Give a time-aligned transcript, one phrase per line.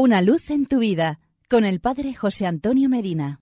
[0.00, 1.18] Una luz en tu vida
[1.50, 3.40] con el Padre José Antonio Medina.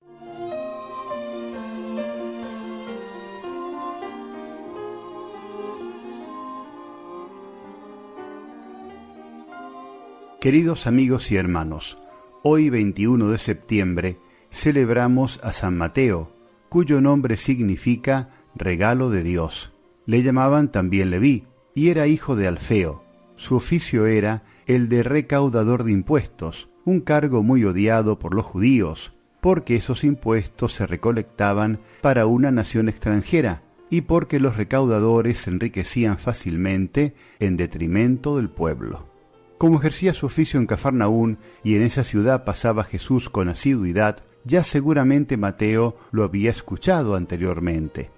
[10.41, 11.99] Queridos amigos y hermanos,
[12.43, 14.17] hoy 21 de septiembre
[14.51, 16.33] celebramos a San Mateo,
[16.71, 19.73] cuyo nombre significa regalo de Dios.
[20.07, 21.45] Le llamaban también Leví,
[21.75, 23.05] y era hijo de Alfeo.
[23.37, 29.13] Su oficio era el de recaudador de impuestos, un cargo muy odiado por los judíos,
[29.41, 36.19] porque esos impuestos se recolectaban para una nación extranjera y porque los recaudadores se enriquecían
[36.19, 39.09] fácilmente en detrimento del pueblo.
[39.57, 44.65] Como ejercía su oficio en Cafarnaún y en esa ciudad pasaba Jesús con asiduidad, ya
[44.65, 48.11] seguramente Mateo lo había escuchado anteriormente.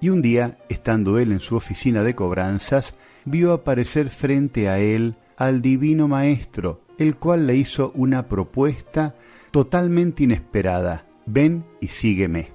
[0.00, 2.94] Y un día, estando él en su oficina de cobranzas,
[3.24, 9.14] vio aparecer frente a él al divino Maestro, el cual le hizo una propuesta
[9.52, 11.06] totalmente inesperada.
[11.26, 12.50] Ven y sígueme.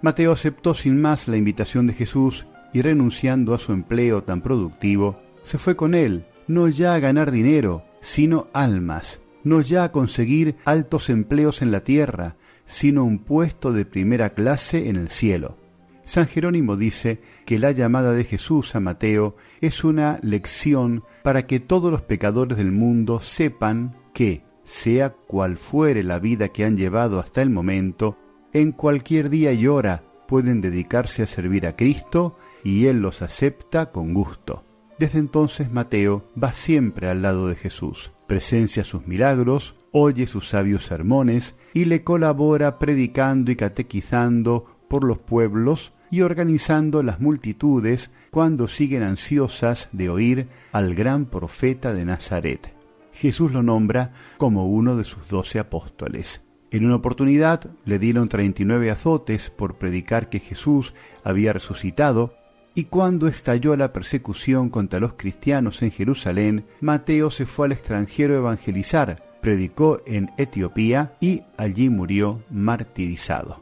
[0.00, 5.20] Mateo aceptó sin más la invitación de Jesús y renunciando a su empleo tan productivo,
[5.42, 10.56] se fue con él, no ya a ganar dinero, sino almas, no ya a conseguir
[10.64, 15.56] altos empleos en la tierra, sino un puesto de primera clase en el cielo.
[16.04, 21.60] San Jerónimo dice que la llamada de Jesús a Mateo es una lección para que
[21.60, 27.20] todos los pecadores del mundo sepan que, sea cual fuere la vida que han llevado
[27.20, 28.18] hasta el momento,
[28.52, 33.90] en cualquier día y hora pueden dedicarse a servir a Cristo y Él los acepta
[33.90, 34.64] con gusto.
[34.98, 40.84] Desde entonces Mateo va siempre al lado de Jesús, presencia sus milagros, oye sus sabios
[40.86, 48.68] sermones y le colabora predicando y catequizando por los pueblos y organizando las multitudes cuando
[48.68, 52.74] siguen ansiosas de oír al gran profeta de Nazaret.
[53.14, 56.42] Jesús lo nombra como uno de sus doce apóstoles.
[56.70, 60.92] En una oportunidad le dieron treinta y nueve azotes por predicar que Jesús
[61.24, 62.34] había resucitado,
[62.74, 68.34] y cuando estalló la persecución contra los cristianos en Jerusalén, Mateo se fue al extranjero
[68.34, 73.61] a evangelizar, predicó en Etiopía y allí murió martirizado.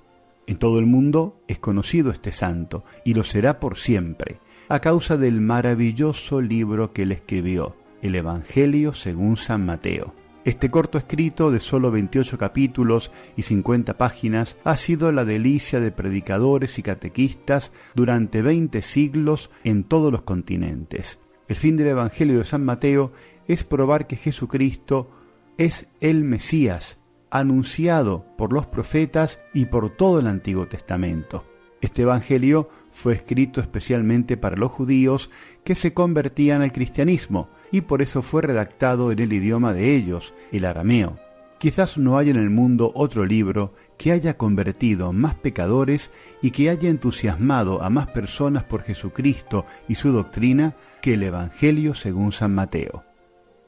[0.50, 5.16] En todo el mundo es conocido este santo y lo será por siempre, a causa
[5.16, 10.12] del maravilloso libro que él escribió, el Evangelio según San Mateo.
[10.44, 15.92] Este corto escrito de solo 28 capítulos y 50 páginas ha sido la delicia de
[15.92, 21.20] predicadores y catequistas durante 20 siglos en todos los continentes.
[21.46, 23.12] El fin del Evangelio de San Mateo
[23.46, 25.12] es probar que Jesucristo
[25.58, 26.98] es el Mesías,
[27.30, 31.44] anunciado por los profetas y por todo el Antiguo Testamento.
[31.80, 35.30] Este Evangelio fue escrito especialmente para los judíos
[35.64, 40.34] que se convertían al cristianismo y por eso fue redactado en el idioma de ellos,
[40.52, 41.18] el arameo.
[41.58, 46.70] Quizás no haya en el mundo otro libro que haya convertido más pecadores y que
[46.70, 52.54] haya entusiasmado a más personas por Jesucristo y su doctrina que el Evangelio según San
[52.54, 53.04] Mateo.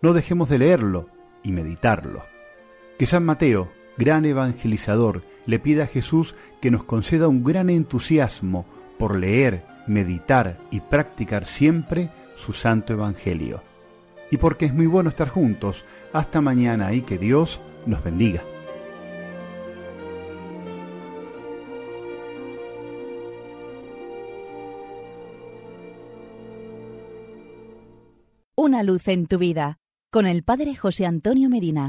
[0.00, 1.08] No dejemos de leerlo
[1.42, 2.31] y meditarlo.
[3.02, 3.68] Que San Mateo,
[3.98, 8.64] gran evangelizador, le pida a Jesús que nos conceda un gran entusiasmo
[8.96, 13.60] por leer, meditar y practicar siempre su santo evangelio.
[14.30, 18.44] Y porque es muy bueno estar juntos, hasta mañana y que Dios nos bendiga.
[28.54, 29.80] Una luz en tu vida
[30.12, 31.80] con el Padre José Antonio Medina.